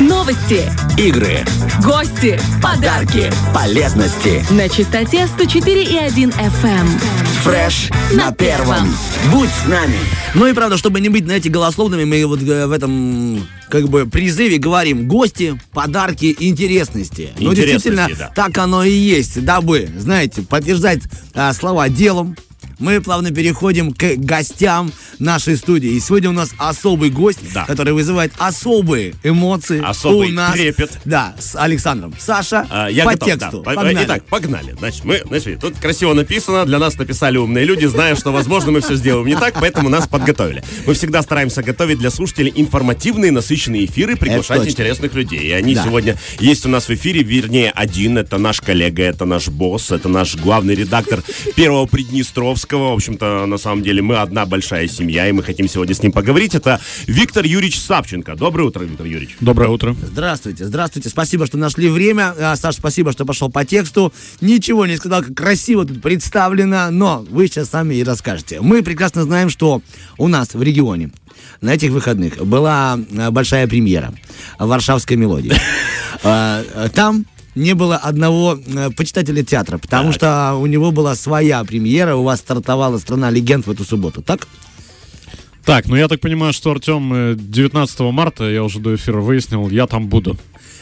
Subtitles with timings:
[0.00, 1.38] Новости, игры,
[1.82, 4.44] гости, подарки, полезности.
[4.50, 6.86] на частоте 104,1 FM.
[7.42, 8.94] Фреш на первом.
[9.32, 9.96] Будь с нами.
[10.34, 14.04] Ну и правда, чтобы не быть, знаете, голословными, мы вот э, в этом как бы
[14.04, 17.30] призыве говорим гости, подарки, интересности.
[17.38, 18.32] Ну, Интересности, действительно, да.
[18.34, 19.42] так оно и есть.
[19.42, 21.00] Дабы, знаете, подтверждать
[21.32, 22.36] а, слова делом,
[22.78, 25.90] мы плавно переходим к гостям нашей студии.
[25.90, 27.64] И сегодня у нас особый гость, Да.
[27.64, 30.52] который вызывает особые эмоции Особый у нас.
[30.54, 30.90] трепет.
[31.04, 32.14] Да, с Александром.
[32.18, 33.58] Саша, А, Я по готов, тексту.
[33.58, 33.70] да.
[33.70, 34.04] По- Погнали.
[34.04, 34.74] Итак, погнали.
[34.78, 38.80] Значит, мы, значит, тут красиво написано, для нас написали умные люди, зная, что, возможно, мы
[38.80, 40.62] все сделаем не так, поэтому нас подготовили.
[40.86, 45.40] Мы всегда стараемся готовить для слушателей информативные, насыщенные эфиры, приглашать интересных людей.
[45.40, 45.84] И они Да.
[45.84, 50.08] сегодня есть у нас в эфире, вернее, один, это наш коллега, это наш босс, это
[50.08, 51.22] наш главный редактор
[51.54, 51.86] Первого
[52.66, 52.90] Приднестровского.
[52.90, 56.12] В общем-то, на самом деле, мы одна большая семья, и мы хотим сегодня с ним
[56.12, 56.54] поговорить.
[56.54, 58.34] Это Виктор Юрьевич Савченко.
[58.34, 59.36] Доброе утро, Виктор Юрьевич.
[59.40, 59.96] Доброе утро.
[60.02, 61.08] Здравствуйте, здравствуйте.
[61.08, 62.34] Спасибо, что нашли время.
[62.38, 64.12] А, Саш, спасибо, что пошел по тексту.
[64.40, 68.60] Ничего не сказал, как красиво тут представлено, но вы сейчас сами и расскажете.
[68.60, 69.82] Мы прекрасно знаем, что
[70.18, 71.10] у нас в регионе
[71.60, 74.12] на этих выходных была а, большая премьера
[74.58, 75.52] «Варшавской мелодии».
[76.22, 82.14] А, Там не было одного э, почитателя театра, потому что у него была своя премьера,
[82.14, 84.46] у вас стартовала «Страна легенд» в эту субботу, так?
[85.64, 89.68] Так, ну я так понимаю, что Артем э, 19 марта, я уже до эфира выяснил,
[89.68, 90.36] я там буду.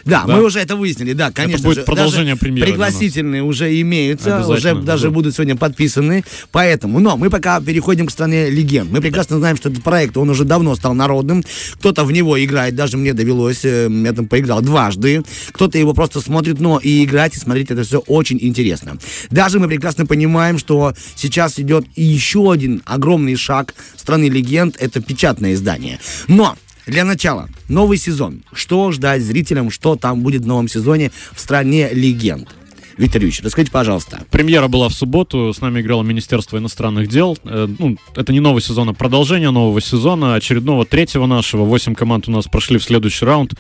[0.05, 0.37] Да, Да.
[0.37, 1.83] мы уже это выяснили, да, конечно будет же.
[1.85, 2.71] продолжение Даже премьеры.
[2.71, 5.11] Пригласительные уже имеются, уже даже да.
[5.11, 6.25] будут сегодня подписаны.
[6.53, 8.91] Поэтому, но мы пока переходим к стране легенд.
[8.91, 11.43] Мы прекрасно знаем, что этот проект, он уже давно стал народным.
[11.75, 15.23] Кто-то в него играет, даже мне довелось, э, я там поиграл дважды.
[15.53, 18.99] Кто-то его просто смотрит, но и играть, и смотреть это все очень интересно.
[19.31, 25.55] Даже мы прекрасно понимаем, что сейчас идет еще один огромный шаг страны легенд, это печатное
[25.55, 25.99] издание.
[26.29, 28.43] Но для начала, новый сезон.
[28.53, 32.49] Что ждать зрителям, что там будет в новом сезоне в стране легенд?
[32.97, 34.21] Виктор Юрьевич, расскажите, пожалуйста.
[34.31, 37.37] Премьера была в субботу, с нами играло Министерство иностранных дел.
[37.43, 41.65] Э, ну, это не новый сезон, а продолжение нового сезона, очередного третьего нашего.
[41.65, 43.55] Восемь команд у нас прошли в следующий раунд.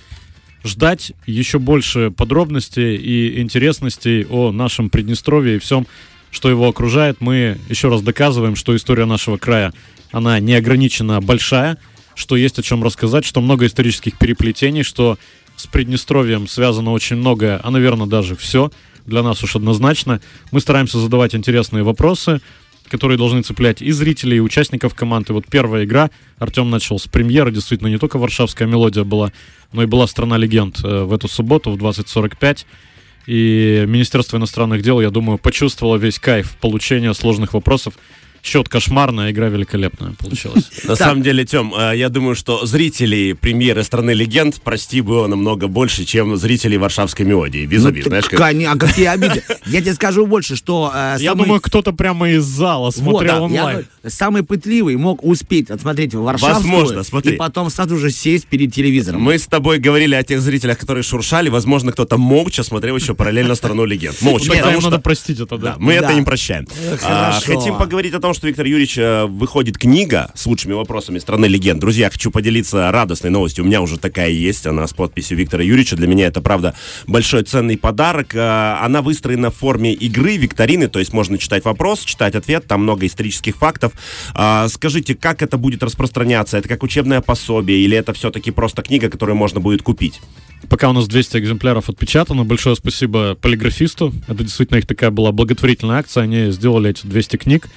[0.62, 5.87] Ждать еще больше подробностей и интересностей о нашем Приднестровье и всем,
[6.31, 7.21] что его окружает.
[7.21, 9.72] Мы еще раз доказываем, что история нашего края,
[10.12, 11.78] она неограниченно большая,
[12.14, 15.19] что есть о чем рассказать, что много исторических переплетений, что
[15.56, 18.70] с Приднестровьем связано очень многое, а, наверное, даже все
[19.06, 20.20] для нас уж однозначно.
[20.50, 22.41] Мы стараемся задавать интересные вопросы,
[22.88, 25.32] которые должны цеплять и зрителей, и участников команды.
[25.32, 29.32] Вот первая игра, Артем начал с премьеры, действительно, не только «Варшавская мелодия» была,
[29.72, 32.66] но и была «Страна легенд» э, в эту субботу в 20.45.
[33.26, 37.94] И Министерство иностранных дел, я думаю, почувствовало весь кайф получения сложных вопросов.
[38.44, 40.71] Счет кошмарный, а игра великолепная получилась.
[40.84, 45.66] На самом деле, Тем, э, я думаю, что зрителей премьеры «Страны легенд» прости было намного
[45.66, 47.65] больше, чем зрителей «Варшавской мелодии».
[47.65, 48.38] Без Ну, обид, так, знаешь, как...
[48.38, 49.43] а какие обиды?
[49.65, 53.87] Я тебе скажу больше, что э, Я думаю, кто-то прямо из зала смотрел онлайн.
[54.06, 57.34] самый пытливый мог успеть отсмотреть Варшавскую Возможно, смотри.
[57.34, 59.22] и потом сразу же сесть перед телевизором.
[59.22, 61.49] Мы с тобой говорили о тех зрителях, которые шуршали.
[61.49, 64.16] Возможно, кто-то молча смотрел еще параллельно «Страну легенд».
[64.21, 64.91] Молча, потому что...
[64.91, 65.77] надо простить это, да.
[65.78, 66.66] Мы это им прощаем.
[66.77, 71.19] Э, А, хотим поговорить о том, что Виктор Юрьевич э, выходит книга с лучшими вопросами
[71.19, 71.81] страны легенд.
[71.81, 73.65] Друзья, хочу поделиться радостной новостью.
[73.65, 74.67] У меня уже такая есть.
[74.67, 75.97] Она с подписью Виктора Юрьевича.
[75.97, 76.75] Для меня это, правда,
[77.06, 78.34] большой ценный подарок.
[78.34, 80.89] Э, Она выстроена в форме игры, викторины.
[80.89, 82.67] То есть можно читать вопрос, читать ответ.
[82.67, 83.93] Там много исторических фактов.
[84.34, 86.59] А, Скажите, как это будет распространяться?
[86.59, 90.21] Это как учебное пособие или это все-таки просто книга, которую можно будет купить?
[90.69, 92.45] Пока у нас 200 экземпляров отпечатано.
[92.45, 94.12] Большое спасибо полиграфисту.
[94.27, 96.25] Это действительно их такая была благотворительная акция.
[96.25, 97.69] Они сделали эти 200 книг.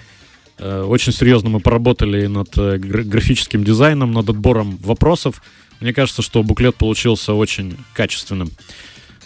[0.59, 5.41] Э, Очень серьезно мы поработали над э, гра- графическим дизайном, над отбором вопросов.
[5.79, 8.49] Мне кажется, что буклет получился очень качественным.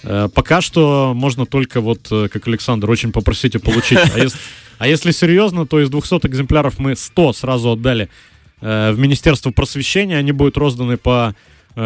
[0.03, 3.99] Э, Пока что можно только вот, как Александр, очень попросите получить.
[4.13, 4.39] А если,
[4.79, 8.09] а если серьезно, то из 200 экземпляров мы 100 сразу отдали
[8.59, 10.17] в Министерство просвещения.
[10.17, 11.35] Они будут розданы по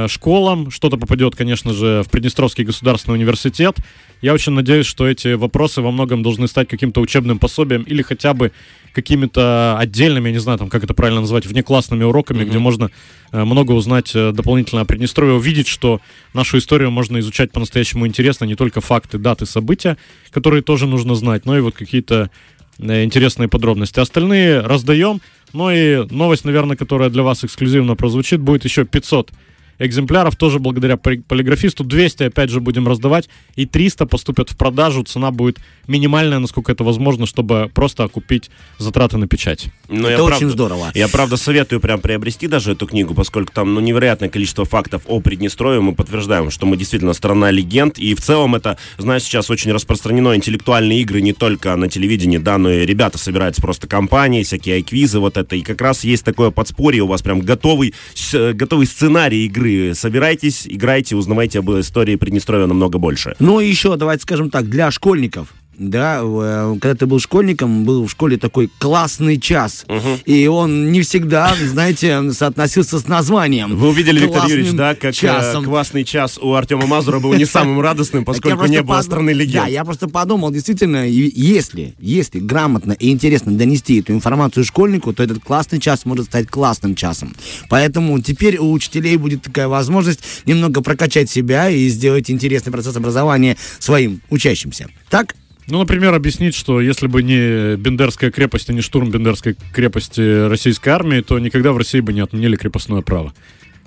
[0.07, 0.71] школам.
[0.71, 3.77] Что-то попадет, конечно же, в Приднестровский государственный университет.
[4.21, 8.33] Я очень надеюсь, что эти вопросы во многом должны стать каким-то учебным пособием или хотя
[8.33, 8.51] бы
[8.95, 12.89] какими-то отдельными, я не знаю, там, как это правильно назвать, внеклассными уроками, где можно
[13.31, 15.99] э, много узнать э, дополнительно о Приднестровье, увидеть, что
[16.33, 19.97] нашу историю можно изучать по-настоящему интересно, не только факты, даты, события,
[20.31, 22.31] которые тоже нужно знать, но и вот какие-то
[22.79, 23.99] э, интересные подробности.
[23.99, 25.19] Остальные раздаем.
[25.51, 29.31] Ну и новость, наверное, которая для вас эксклюзивно прозвучит, будет еще 500
[29.79, 31.83] экземпляров, тоже благодаря поли- полиграфисту.
[31.83, 35.03] 200, опять же, будем раздавать, и 300 поступят в продажу.
[35.03, 35.57] Цена будет
[35.87, 39.67] минимальная, насколько это возможно, чтобы просто окупить затраты на печать.
[39.87, 40.91] Но Это я очень правда- здорово.
[40.95, 45.19] Я, правда, советую прям приобрести даже эту книгу, поскольку там ну, невероятное количество фактов о
[45.19, 45.81] Приднестровье.
[45.81, 47.99] Мы подтверждаем, что мы действительно страна легенд.
[47.99, 50.35] И в целом это, знаешь, сейчас очень распространено.
[50.35, 55.19] Интеллектуальные игры не только на телевидении, да, но и ребята собираются просто компании, всякие айквизы,
[55.19, 55.55] вот это.
[55.55, 59.64] И как раз есть такое подспорье, у вас прям готовый, с- готовый сценарий игры.
[59.93, 63.35] Собирайтесь, играйте, узнавайте об истории Приднестровья намного больше.
[63.39, 65.53] Ну и еще, давайте скажем так, для школьников.
[65.77, 69.85] Да, э, когда ты был школьником, был в школе такой классный час.
[70.25, 73.75] И он не всегда, знаете, соотносился с названием.
[73.75, 75.65] Вы увидели, Виктор Юрьевич, да, как э, часом.
[75.65, 79.65] квасный час у Артема Мазура был не самым радостным, поскольку не было страны легенд.
[79.65, 85.23] Да, я просто подумал, действительно, если, если грамотно и интересно донести эту информацию школьнику, то
[85.23, 87.35] этот классный час может стать классным часом.
[87.69, 93.57] Поэтому теперь у учителей будет такая возможность немного прокачать себя и сделать интересный процесс образования
[93.79, 94.87] своим учащимся.
[95.09, 95.35] Так?
[95.67, 100.89] Ну, например, объяснить, что если бы не Бендерская крепость и не штурм Бендерской крепости российской
[100.89, 103.33] армии, то никогда в России бы не отменили крепостное право.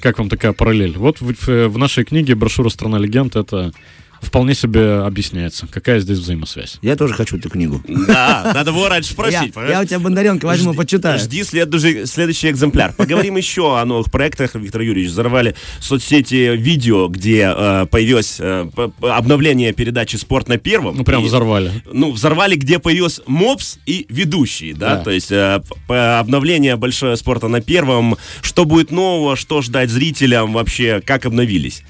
[0.00, 0.96] Как вам такая параллель?
[0.98, 3.72] Вот в, в- в нашей книге «Брошюра «Страна легенд» это
[4.20, 5.66] вполне себе объясняется.
[5.66, 6.78] Какая здесь взаимосвязь?
[6.82, 7.82] Я тоже хочу эту книгу.
[8.06, 9.52] Да, надо было раньше спросить.
[9.56, 11.18] Я, я у тебя Бондаренко возьму, Жди- почитаю.
[11.18, 12.92] Жди следующий, следующий экземпляр.
[12.94, 14.54] Поговорим еще о новых проектах.
[14.54, 18.68] Виктор Юрьевич, взорвали соцсети видео, где э, появилось э,
[19.02, 20.96] обновление передачи «Спорт на первом».
[20.96, 21.70] Ну, прям И- взорвали.
[21.92, 25.04] Ну, взорвали, где появился МОПС и ведущий, да, Да.
[25.04, 28.16] то есть э, обновление большое спорта на первом.
[28.42, 31.82] Что будет нового, что ждать зрителям вообще, как обновились?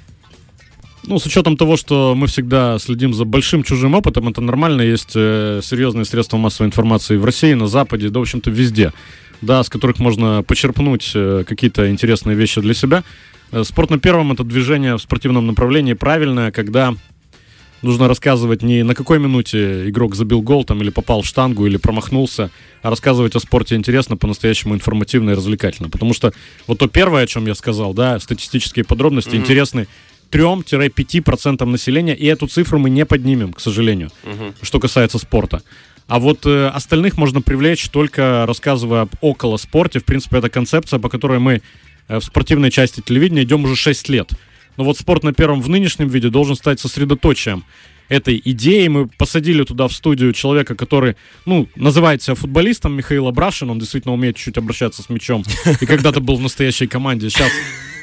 [1.09, 4.83] Ну, с учетом того, что мы всегда следим за большим чужим опытом, это нормально.
[4.83, 8.93] Есть э, серьезные средства массовой информации в России, на Западе, да, в общем-то, везде.
[9.41, 13.05] Да, с которых можно почерпнуть э, какие-то интересные вещи для себя.
[13.53, 16.95] Э, спорт на первом это движение в спортивном направлении правильное, когда
[17.81, 21.79] нужно рассказывать не на какой минуте игрок забил гол там или попал в штангу или
[21.79, 22.51] промахнулся,
[22.83, 25.89] а рассказывать о спорте интересно, по-настоящему информативно и развлекательно.
[25.89, 26.35] Потому что
[26.67, 29.87] вот то первое, о чем я сказал, да, статистические подробности интересны
[30.31, 34.11] 3-5% населения, и эту цифру мы не поднимем, к сожалению,
[34.63, 35.63] что касается спорта.
[36.09, 40.01] А вот э, остальных можно привлечь только рассказывая об около спорте.
[40.01, 41.61] В принципе, это концепция, по которой мы
[42.09, 44.31] э, в спортивной части телевидения идем уже 6 лет.
[44.79, 47.65] Но вот спорт на первом в нынешнем виде должен стать сосредоточием
[48.09, 48.89] этой идеи.
[48.89, 53.69] Мы посадили туда в студию человека, который, ну, называет себя футболистом, Михаил Абрашин.
[53.69, 55.45] Он действительно умеет чуть обращаться с мячом.
[55.81, 57.29] И когда-то был в настоящей команде.
[57.29, 57.51] Сейчас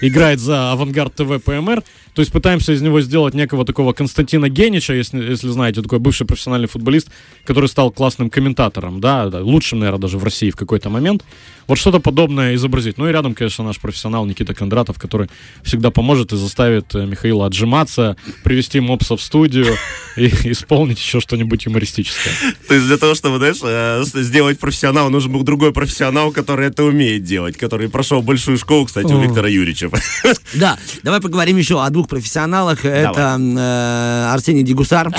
[0.01, 1.83] играет за Авангард ТВ ПМР.
[2.15, 6.25] То есть пытаемся из него сделать некого такого Константина Генича, если, если знаете, такой бывший
[6.25, 7.09] профессиональный футболист,
[7.43, 11.25] который стал классным комментатором, да, да, лучшим, наверное, даже в России в какой-то момент.
[11.67, 12.97] Вот что-то подобное изобразить.
[12.97, 15.29] Ну и рядом, конечно, наш профессионал Никита Кондратов, который
[15.63, 19.75] всегда поможет и заставит э, Михаила отжиматься, привести мопса в студию
[20.15, 22.33] и исполнить еще что-нибудь юмористическое.
[22.67, 26.83] То есть для того, чтобы, знаешь, э, сделать профессионала, нужен был другой профессионал, который это
[26.83, 29.19] умеет делать, который прошел большую школу, кстати, у.
[29.19, 29.84] Виктора Юрьевича.
[30.53, 32.85] Да, давай поговорим еще о двух профессионалах.
[32.85, 35.09] Это э, Арсений Дегусар.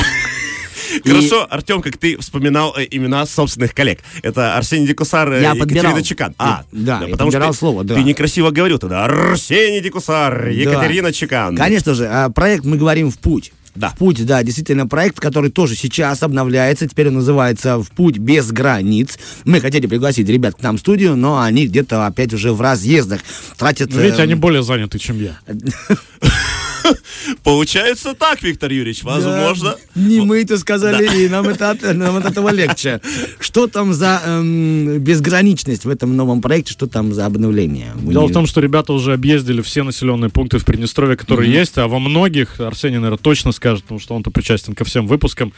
[1.04, 4.00] И- Хорошо, Артем, как ты вспоминал э, имена собственных коллег.
[4.22, 5.84] Это Арсений Декусар э, и подбирал.
[5.92, 6.34] Екатерина Чекан.
[6.38, 7.94] А, Да, я потому что подбирал ты- слово, да.
[7.96, 9.04] Ты некрасиво говорил тогда.
[9.04, 11.56] Арсений Декусар, Екатерина Чекан.
[11.56, 13.52] Конечно же, а, проект мы говорим в путь.
[13.76, 13.90] Да.
[13.90, 16.88] В путь, да, действительно проект, который тоже сейчас обновляется.
[16.88, 19.18] Теперь он называется «В путь без границ».
[19.44, 23.20] Мы хотели пригласить ребят к нам в студию, но они где-то опять уже в разъездах
[23.56, 23.90] тратят...
[23.92, 25.38] Ну, видите, э, они более заняты, чем я.
[27.42, 29.76] Получается так, Виктор Юрьевич, возможно.
[29.94, 33.00] Да, не мы это сказали, и нам, это, от- нам от этого легче.
[33.40, 36.72] Что там за эм, безграничность в этом новом проекте?
[36.72, 37.92] Что там за обновление?
[37.96, 41.88] Дело в том, что ребята уже объездили все населенные пункты в Приднестровье, которые есть, а
[41.88, 45.52] во многих, Арсений, наверное, точно скажет, потому что он-то причастен ко всем выпускам,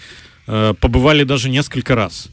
[0.47, 2.29] э, побывали даже несколько раз.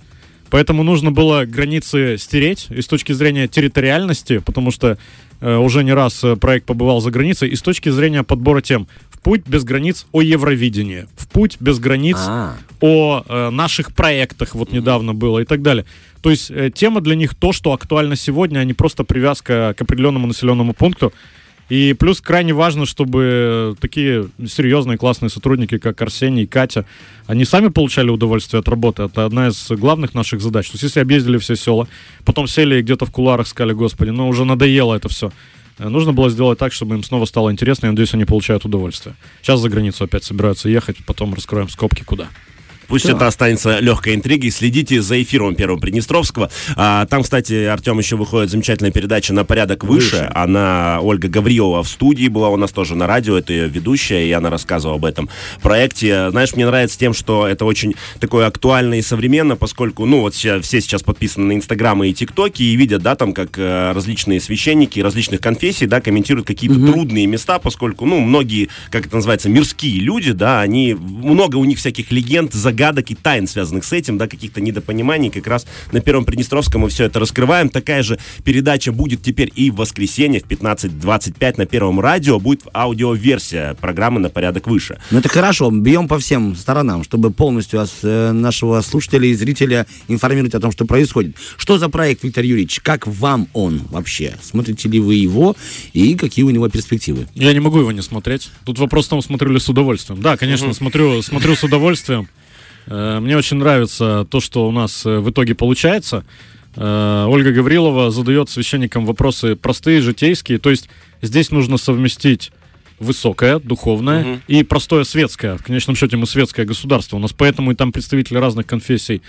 [0.49, 4.97] Поэтому нужно было границы стереть и с точки зрения территориальности, потому что
[5.41, 8.87] уже не раз э, проект побывал за границей, и с точки зрения подбора тем.
[9.09, 12.55] В путь без границ о Евровидении, в путь без границ А.
[12.79, 15.85] о э, наших проектах, вот недавно было и так далее.
[16.21, 19.81] То есть э, тема для них то, что актуально сегодня, а не просто привязка к
[19.81, 21.13] определенному населенному пункту.
[21.69, 26.85] И плюс крайне важно, чтобы э, такие серьезные классные сотрудники, как Арсений и Катя,
[27.25, 29.03] они сами получали удовольствие от работы.
[29.03, 30.67] Это одна из главных наших задач.
[30.67, 31.87] То есть если объездили все села,
[32.23, 35.31] потом сели и где-то в куларах сказали, господи, ну уже надоело это все.
[35.79, 39.15] Нужно было сделать так, чтобы им снова стало интересно, и надеюсь, они получают удовольствие.
[39.41, 42.29] Сейчас за границу опять собираются ехать, потом раскроем скобки куда.
[42.87, 44.51] Пусть это останется легкой интригой.
[44.51, 46.49] Следите за эфиром Первого Приднестровского.
[46.75, 50.15] А, там, кстати, Артем еще выходит замечательная передача «На порядок выше».
[50.17, 50.31] Выше.
[50.33, 53.37] Она, Ольга Гаврилова, в студии была у нас тоже на радио.
[53.37, 55.29] Это ее ведущая, и она рассказывала об этом
[55.61, 56.29] проекте.
[56.29, 60.61] Знаешь, мне нравится тем, что это очень такое актуально и современно, поскольку, ну, вот все,
[60.61, 64.99] все сейчас подписаны на Инстаграмы и ТикТоки и видят, да, там, как э, различные священники
[64.99, 70.31] различных конфессий, да, комментируют какие-то трудные места, поскольку, ну, многие, как это называется, мирские люди,
[70.31, 74.59] да, они, много у них всяких легенд, загадок и тайн, связанных с этим, да, каких-то
[74.59, 75.29] недопониманий.
[75.29, 77.69] Как раз на Первом Приднестровском мы все это раскрываем.
[77.69, 82.37] Такая же передача будет теперь и в воскресенье в 15.25 на Первом радио.
[82.39, 84.99] Будет аудиоверсия программы «На порядок выше».
[85.11, 89.85] Ну это хорошо, бьем по всем сторонам, чтобы полностью ос- э, нашего слушателя и зрителя
[90.09, 91.37] информировать о том, что происходит.
[91.57, 92.81] Что за проект, Виктор Юрьевич?
[92.81, 94.35] Как вам он вообще?
[94.41, 95.55] Смотрите ли вы его
[95.93, 97.27] и какие у него перспективы?
[97.35, 98.49] Я не могу его не смотреть.
[98.65, 100.21] Тут вопрос в том, смотрю ли с удовольствием.
[100.21, 102.27] Да, конечно, смотрю, смотрю с удовольствием.
[102.87, 106.25] Э, Мне очень нравится то, что у нас э, в итоге получается.
[106.75, 110.59] Э, Ольга Гаврилова задает священникам вопросы простые, житейские.
[110.59, 110.89] То есть
[111.21, 112.51] здесь нужно совместить
[112.99, 115.57] высокое, духовное и простое светское.
[115.57, 117.17] В конечном счете мы светское государство.
[117.17, 119.21] У нас поэтому и там представители разных конфессий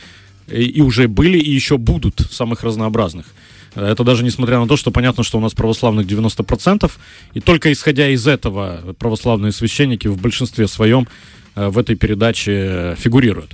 [0.47, 3.27] и, и уже были, и еще будут самых разнообразных.
[3.75, 6.91] Это даже несмотря на то, что понятно, что у нас православных 90%,
[7.35, 11.07] и только исходя из этого православные священники в большинстве своем
[11.57, 13.51] в этой передаче э, фигурируют.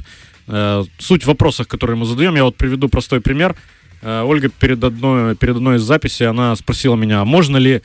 [0.48, 3.54] Э, Суть в вопросах, которые мы задаем, я вот приведу простой пример.
[4.02, 7.82] Э, Ольга перед одной, перед одной из записей, она спросила меня, а можно ли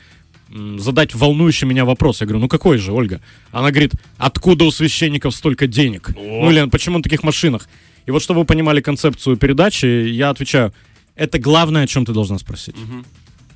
[0.78, 2.20] задать волнующий меня вопрос.
[2.20, 3.20] Я говорю, ну какой же, Ольга?
[3.52, 6.10] Она говорит, откуда у священников столько денег?
[6.16, 7.68] Ну или почему на таких машинах?
[8.06, 10.72] И вот чтобы вы понимали концепцию передачи, я отвечаю,
[11.14, 12.76] это главное, о чем ты должна спросить.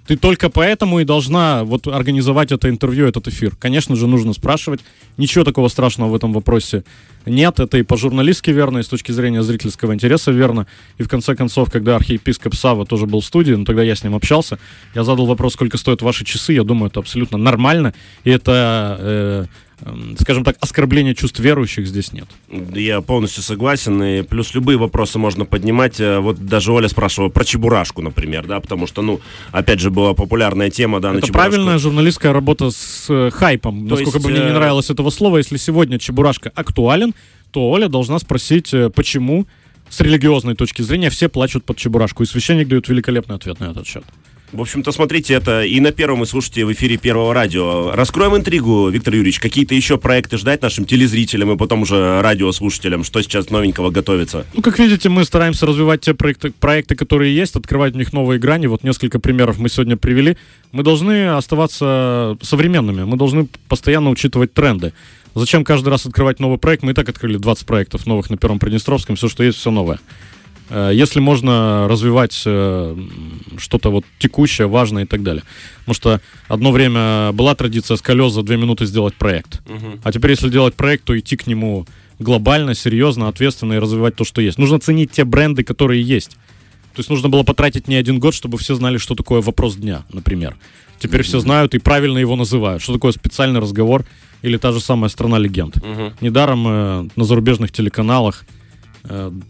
[0.07, 3.55] Ты только поэтому и должна вот организовать это интервью, этот эфир.
[3.57, 4.81] Конечно же, нужно спрашивать.
[5.17, 6.83] Ничего такого страшного в этом вопросе
[7.25, 7.61] нет.
[7.61, 10.67] Это и по-журналистски верно, и с точки зрения зрительского интереса верно.
[10.99, 14.03] И в конце концов, когда архиепископ Сава тоже был в студии, ну тогда я с
[14.03, 14.59] ним общался,
[14.95, 16.53] я задал вопрос, сколько стоят ваши часы.
[16.53, 17.95] Я думаю, это абсолютно нормально.
[18.25, 19.47] И это, э,
[20.19, 22.27] скажем так, оскорбление чувств верующих здесь нет.
[22.75, 26.01] Я полностью согласен, и плюс любые вопросы можно поднимать.
[26.01, 29.21] Э, Вот даже Оля спрашивала про Чебурашку, например, да, потому что, ну,
[29.51, 31.51] опять же, была популярная тема, да, на Это Чебурашку.
[31.51, 33.89] правильная журналистская работа с э, хайпом.
[33.89, 37.15] То Насколько есть, бы мне не э, нравилось этого слова, если сегодня Чебурашка актуален,
[37.51, 39.47] то Оля должна спросить, почему
[39.91, 42.23] с религиозной точки зрения все плачут под Чебурашку.
[42.23, 44.05] И священник дает великолепный ответ на этот счет.
[44.53, 47.93] В общем-то, смотрите, это и на первом, и слушайте в эфире Первого радио.
[47.93, 49.41] Раскроем интригу, Виктор Юрьевич.
[49.41, 53.03] Какие-то еще проекты ждать нашим телезрителям и потом уже радиослушателям?
[53.03, 54.45] Что сейчас новенького готовится?
[54.53, 58.39] Ну, как видите, мы стараемся развивать те проекты, проекты, которые есть, открывать в них новые
[58.39, 58.67] грани.
[58.67, 60.37] Вот несколько примеров мы сегодня привели.
[60.71, 64.93] Мы должны оставаться современными, мы должны постоянно учитывать тренды.
[65.35, 66.83] Зачем каждый раз открывать новый проект?
[66.83, 69.99] Мы и так открыли 20 проектов новых на Первом Приднестровском, все, что есть, все новое.
[70.73, 72.97] Э, Если можно развивать э,
[73.59, 75.43] что-то вот текущее, важное и так далее.
[75.81, 79.61] Потому что одно время была традиция с колес за две минуты сделать проект.
[80.03, 81.87] А теперь, если делать проект, то идти к нему
[82.19, 84.59] глобально, серьезно, ответственно и развивать то, что есть.
[84.59, 86.31] Нужно ценить те бренды, которые есть.
[86.95, 90.05] То есть нужно было потратить не один год, чтобы все знали, что такое вопрос дня,
[90.13, 90.57] например.
[90.99, 92.83] Теперь все знают и правильно его называют.
[92.83, 94.05] Что такое специальный разговор
[94.43, 95.77] или та же самая страна легенд.
[96.21, 98.45] Недаром э, на зарубежных телеканалах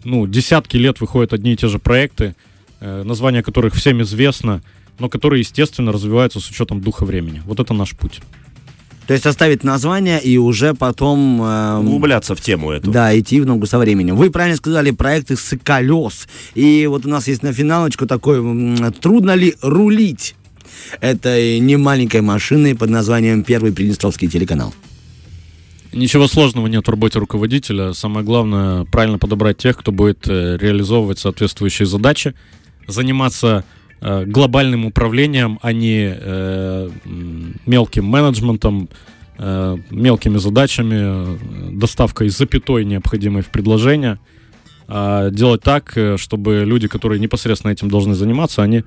[0.04, 2.34] ну, десятки лет выходят одни и те же проекты,
[2.80, 4.62] э, названия которых всем известно,
[4.98, 7.42] но которые, естественно, развиваются с учетом духа времени.
[7.44, 8.20] Вот это наш путь.
[9.06, 11.42] То есть оставить название и уже потом...
[11.42, 12.90] эм, Углубляться в тему эту.
[12.90, 14.16] Да, идти в ногу со временем.
[14.16, 16.28] Вы правильно сказали, проекты с колес.
[16.54, 18.40] И вот у нас есть на финалочку такой,
[19.00, 20.36] трудно ли рулить
[21.00, 24.72] этой немаленькой машиной под названием «Первый Приднестровский телеканал».
[25.92, 27.92] Ничего сложного нет в работе руководителя.
[27.92, 32.34] Самое главное правильно подобрать тех, кто будет э, реализовывать соответствующие задачи,
[32.86, 33.64] заниматься
[34.00, 36.90] э, глобальным управлением, а не э,
[37.66, 38.88] мелким менеджментом,
[39.36, 44.18] э, мелкими задачами, э, доставкой запятой необходимой в предложение.
[44.88, 48.84] А делать так, э, чтобы люди, которые непосредственно этим должны заниматься, они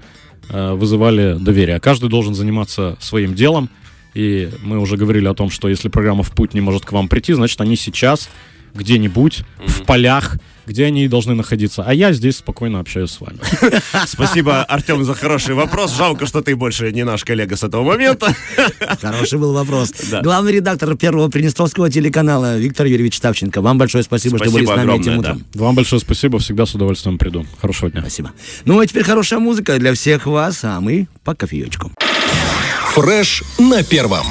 [0.50, 1.80] э, вызывали доверие.
[1.80, 3.70] Каждый должен заниматься своим делом.
[4.16, 7.10] И мы уже говорили о том, что если программа «В путь» не может к вам
[7.10, 8.30] прийти, значит, они сейчас
[8.74, 11.84] где-нибудь в полях, где они и должны находиться.
[11.86, 13.40] А я здесь спокойно общаюсь с вами.
[14.08, 15.96] Спасибо, Артем, за хороший вопрос.
[15.96, 18.34] Жалко, что ты больше не наш коллега с этого момента.
[19.02, 19.92] Хороший был вопрос.
[20.10, 20.22] Да.
[20.22, 23.62] Главный редактор Первого Приднестровского телеканала Виктор Юрьевич Ставченко.
[23.62, 25.46] Вам большое спасибо, что были Спасибо с нами этим огромное, утром.
[25.54, 27.46] Вам большое спасибо, всегда с удовольствием приду.
[27.62, 28.02] Хорошего дня.
[28.02, 28.32] Спасибо.
[28.66, 31.92] Ну, а теперь хорошая музыка для всех вас, а мы по кофеечку.
[32.96, 34.26] Фреш на первом.